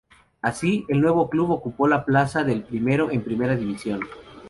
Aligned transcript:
Así, 0.41 0.83
el 0.87 0.99
nuevo 0.99 1.29
club 1.29 1.51
ocupó 1.51 1.87
la 1.87 2.05
plaza 2.05 2.43
del 2.43 2.63
primero 2.63 3.11
en 3.11 3.21
Primera 3.23 3.55
División. 3.55 3.99